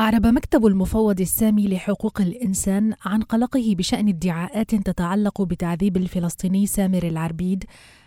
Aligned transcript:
أعرب 0.00 0.26
مكتب 0.26 0.66
المفوض 0.66 1.20
السامي 1.20 1.68
لحقوق 1.68 2.20
الإنسان 2.20 2.94
عن 3.04 3.22
قلقه 3.22 3.74
بشأن 3.78 4.08
ادعاءات 4.08 4.74
تتعلق 4.74 5.42
بتعذيب 5.42 5.96
الفلسطيني 5.96 6.66
سامر 6.66 7.02
العربيد 7.02 7.64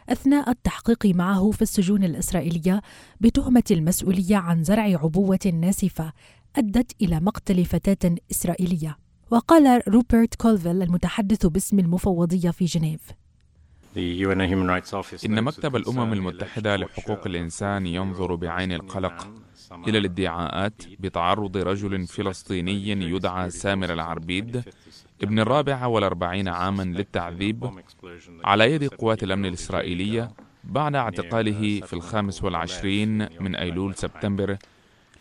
أثناء 0.09 0.49
التحقيق 0.49 1.05
معه 1.05 1.51
في 1.51 1.61
السجون 1.61 2.03
الإسرائيلية 2.03 2.81
بتهمة 3.21 3.63
المسؤولية 3.71 4.35
عن 4.37 4.63
زرع 4.63 4.83
عبوة 4.83 5.39
ناسفة 5.53 6.13
أدت 6.55 6.91
إلى 7.01 7.19
مقتل 7.19 7.65
فتاة 7.65 8.15
إسرائيلية. 8.31 8.97
وقال 9.31 9.81
روبرت 9.87 10.35
كولفيل 10.35 10.81
المتحدث 10.81 11.45
باسم 11.45 11.79
المفوضية 11.79 12.49
في 12.49 12.65
جنيف 12.65 13.01
إن 15.25 15.43
مكتب 15.43 15.75
الأمم 15.75 16.13
المتحدة 16.13 16.75
لحقوق 16.75 17.27
الإنسان 17.27 17.85
ينظر 17.87 18.35
بعين 18.35 18.71
القلق 18.71 19.27
إلى 19.87 19.97
الادعاءات 19.97 20.81
بتعرض 20.99 21.57
رجل 21.57 22.07
فلسطيني 22.07 22.89
يدعى 22.89 23.49
سامر 23.49 23.93
العربيد 23.93 24.63
ابن 25.23 25.39
الرابع 25.39 25.85
والأربعين 25.85 26.47
عاما 26.47 26.83
للتعذيب 26.83 27.69
على 28.43 28.71
يد 28.73 28.87
قوات 28.87 29.23
الأمن 29.23 29.45
الإسرائيلية 29.45 30.31
بعد 30.63 30.95
اعتقاله 30.95 31.79
في 31.79 31.93
الخامس 31.93 32.43
والعشرين 32.43 33.27
من 33.41 33.55
أيلول 33.55 33.95
سبتمبر 33.95 34.57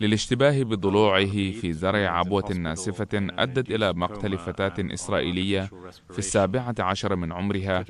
للاشتباه 0.01 0.63
بضلوعه 0.63 1.27
في 1.61 1.73
زرع 1.73 2.11
عبوة 2.19 2.53
ناسفة 2.53 3.09
أدت 3.15 3.71
إلى 3.71 3.93
مقتل 3.93 4.39
فتاة 4.39 4.75
إسرائيلية 4.95 5.71
في 6.11 6.19
السابعة 6.19 6.75
عشر 6.79 7.17
من 7.17 7.33
عمرها 7.33 7.85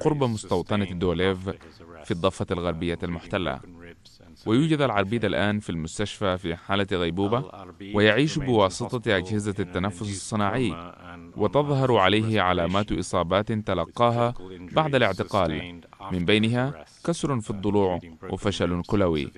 قرب 0.00 0.24
مستوطنة 0.24 0.84
دوليف 0.84 1.38
في 2.04 2.10
الضفة 2.10 2.46
الغربية 2.50 2.98
المحتلة. 3.02 3.60
ويوجد 4.46 4.80
العربيد 4.80 5.24
الآن 5.24 5.60
في 5.60 5.70
المستشفى 5.70 6.38
في 6.38 6.56
حالة 6.56 6.86
غيبوبة 6.92 7.50
ويعيش 7.94 8.38
بواسطة 8.38 9.16
أجهزة 9.16 9.54
التنفس 9.58 10.02
الصناعي 10.02 10.92
وتظهر 11.36 11.96
عليه 11.96 12.40
علامات 12.40 12.92
إصابات 12.92 13.52
تلقاها 13.52 14.34
بعد 14.72 14.94
الاعتقال. 14.94 15.80
من 16.12 16.24
بينها 16.24 16.84
كسر 17.04 17.40
في 17.40 17.50
الضلوع 17.50 18.00
وفشل 18.30 18.82
كلوي. 18.82 19.32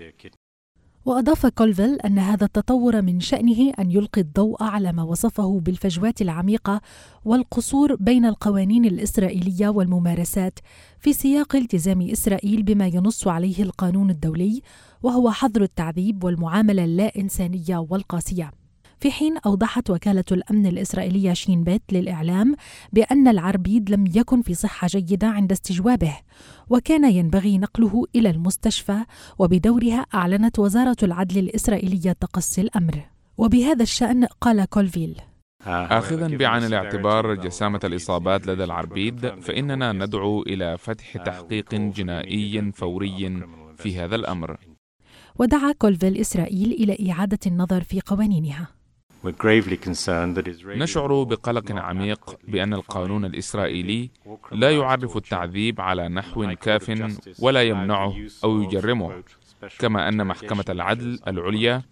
وأضاف 1.04 1.46
كولفيل 1.46 2.00
أن 2.00 2.18
هذا 2.18 2.44
التطور 2.44 3.02
من 3.02 3.20
شأنه 3.20 3.72
أن 3.78 3.90
يلقي 3.90 4.20
الضوء 4.20 4.62
على 4.62 4.92
ما 4.92 5.02
وصفه 5.02 5.60
بالفجوات 5.60 6.22
العميقة 6.22 6.80
والقصور 7.24 7.94
بين 7.94 8.24
القوانين 8.24 8.84
الإسرائيلية 8.84 9.68
والممارسات 9.68 10.58
في 11.00 11.12
سياق 11.12 11.56
التزام 11.56 12.00
إسرائيل 12.02 12.62
بما 12.62 12.86
ينص 12.86 13.28
عليه 13.28 13.62
القانون 13.62 14.10
الدولي 14.10 14.62
وهو 15.02 15.30
حظر 15.30 15.62
التعذيب 15.62 16.24
والمعاملة 16.24 16.84
اللا 16.84 17.12
إنسانية 17.18 17.86
والقاسية. 17.90 18.63
في 19.00 19.10
حين 19.10 19.38
أوضحت 19.46 19.90
وكالة 19.90 20.24
الأمن 20.32 20.66
الإسرائيلية 20.66 21.32
شين 21.32 21.64
بيت 21.64 21.82
للإعلام 21.92 22.54
بأن 22.92 23.28
العربيد 23.28 23.90
لم 23.90 24.04
يكن 24.14 24.42
في 24.42 24.54
صحة 24.54 24.86
جيدة 24.86 25.26
عند 25.26 25.52
استجوابه 25.52 26.16
وكان 26.70 27.12
ينبغي 27.12 27.58
نقله 27.58 28.04
إلى 28.16 28.30
المستشفى 28.30 28.98
وبدورها 29.38 30.06
أعلنت 30.14 30.58
وزارة 30.58 30.96
العدل 31.02 31.38
الإسرائيلية 31.38 32.12
تقصي 32.12 32.60
الأمر. 32.60 33.00
وبهذا 33.38 33.82
الشأن 33.82 34.24
قال 34.24 34.64
كولفيل 34.64 35.20
آخذا 35.66 36.28
بعين 36.36 36.64
الاعتبار 36.64 37.34
جسامة 37.34 37.80
الإصابات 37.84 38.46
لدى 38.46 38.64
العربيد 38.64 39.26
فإننا 39.40 39.92
ندعو 39.92 40.42
إلى 40.42 40.78
فتح 40.78 41.16
تحقيق 41.16 41.74
جنائي 41.74 42.72
فوري 42.72 43.42
في 43.76 43.98
هذا 43.98 44.16
الأمر. 44.16 44.56
ودعا 45.38 45.72
كولفيل 45.72 46.16
إسرائيل 46.16 46.72
إلى 46.72 47.12
إعادة 47.12 47.38
النظر 47.46 47.82
في 47.82 48.00
قوانينها. 48.00 48.68
نشعر 50.66 51.22
بقلق 51.22 51.72
عميق 51.72 52.38
بأن 52.48 52.74
القانون 52.74 53.24
الإسرائيلي 53.24 54.10
لا 54.52 54.70
يعرف 54.70 55.16
التعذيب 55.16 55.80
على 55.80 56.08
نحو 56.08 56.54
كاف 56.54 57.16
ولا 57.38 57.62
يمنعه 57.62 58.14
أو 58.44 58.62
يجرمه. 58.62 59.22
كما 59.78 60.08
أن 60.08 60.26
محكمة 60.26 60.64
العدل 60.68 61.20
العليا 61.26 61.82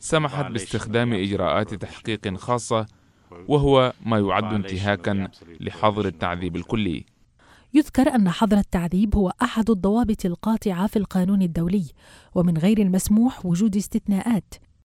سمحت 0.00 0.52
باستخدام 0.52 1.12
إجراءات 1.12 1.74
تحقيق 1.74 2.36
خاصة 2.36 2.86
وهو 3.48 3.92
ما 4.06 4.18
يعد 4.18 4.54
انتهاكا 4.54 5.28
لحظر 5.60 6.06
التعذيب 6.06 6.56
الكلي. 6.56 7.04
يذكر 7.74 8.14
أن 8.14 8.28
حظر 8.28 8.58
التعذيب 8.58 9.14
هو 9.16 9.32
أحد 9.42 9.70
الضوابط 9.70 10.26
القاطعة 10.26 10.86
في 10.86 10.98
القانون 10.98 11.42
الدولي 11.42 11.84
ومن 12.34 12.58
غير 12.58 12.78
المسموح 12.78 13.46
وجود 13.46 13.76
استثناءات. 13.76 14.54